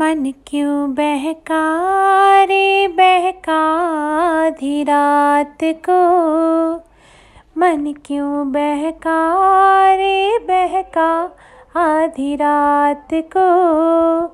मन 0.00 0.32
क्यों 0.46 0.94
बहका 0.94 1.62
रे 2.44 2.88
बहका 2.88 3.58
आधी 4.44 4.82
रात 4.82 5.58
को। 5.62 6.00
मन 7.58 7.94
क्यों 8.06 8.52
बहका 8.52 9.18
रे 9.94 10.38
बहका 10.38 11.30
आधी 11.76 12.36
रात 12.36 13.08
को। 13.12 14.24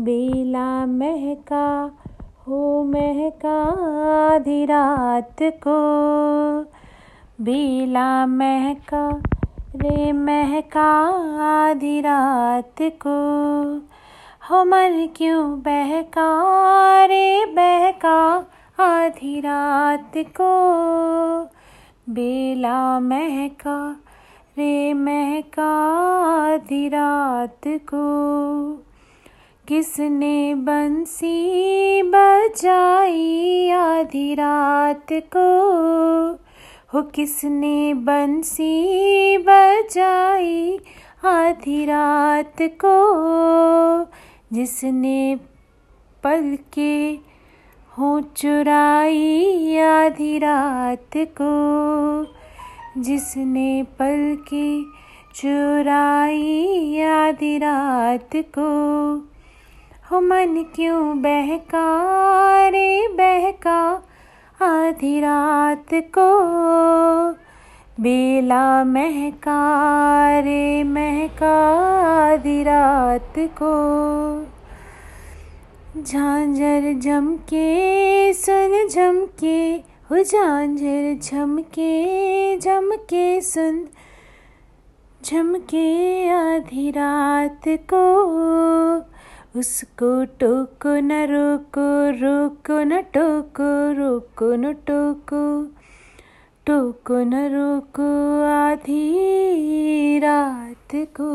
बेला 0.00 0.86
महका 0.86 1.98
हो 2.48 2.84
महका 2.84 3.62
आधी 4.34 4.64
रात 4.64 5.36
को। 5.42 5.78
बेला 7.44 8.26
महका 8.26 9.22
रे 9.76 10.12
महका 10.12 10.90
आधी 11.64 12.00
रात 12.00 12.82
को। 12.82 13.18
हो 14.50 14.64
मन 14.64 15.08
क्यों 15.16 15.60
बहका 15.60 16.26
रे 17.04 17.46
बहका 17.46 18.46
आधी 18.80 19.40
रात 19.40 20.12
को। 20.16 20.48
बेला 22.12 23.00
महका 23.00 23.96
रे 24.58 24.94
महका 24.94 25.70
आधी 26.52 26.88
रात 26.88 27.60
को। 27.66 28.04
किसने 29.68 30.54
बंसी 30.54 32.02
बजाई 32.02 33.70
आधी 33.70 34.34
रात 34.34 35.06
को? 35.12 35.48
हो 36.94 37.02
किसने 37.02 37.94
बंसी 37.94 39.38
बजाई 39.38 40.80
आधी 41.24 41.84
रात 41.84 42.56
को? 42.62 42.94
जिसने 44.54 45.36
पल 46.22 46.58
के 46.72 47.18
हो 47.98 48.20
चुराई 48.20 49.78
आधी 49.78 50.38
रात 50.38 51.16
को, 51.40 51.54
जिसने 53.00 53.82
पल 53.82 54.36
के 54.52 54.82
चुराई 55.34 57.00
आधी 57.00 57.58
रात 57.58 58.36
को, 58.36 58.68
हो 60.10 60.20
मन 60.20 60.64
क्यों 60.74 61.22
बहका 61.22 61.88
रे 62.68 63.08
बहका 63.08 64.02
आधी 64.62 65.20
रात 65.20 65.94
को। 65.94 66.30
बेला 68.00 68.84
महका 68.84 69.60
रे 70.40 70.82
महका 70.82 71.54
रात 72.62 73.34
को। 73.38 73.74
झांझर 76.02 76.92
झमके, 77.00 78.32
सुन 78.34 78.88
झमके, 78.88 79.74
हो 80.10 80.22
झांझर 80.22 81.18
झमके 81.22 82.58
झमके 82.58 83.40
सुन, 83.40 83.84
झमके 85.24 86.28
आधी 86.28 86.90
रात 86.90 87.68
को। 87.68 88.04
उसको 89.60 90.24
टोको 90.24 91.00
न 91.00 91.12
रोको 91.12 92.10
रोको 92.10 92.82
न 92.84 93.00
टोको, 93.00 93.92
रोको 93.92 94.56
न 94.56 94.72
टोको। 94.72 95.44
टोको 96.65 97.19
न 97.23 97.47
रोको 97.53 98.09
आधी 98.49 100.19
रात 100.19 100.95
को 101.19 101.31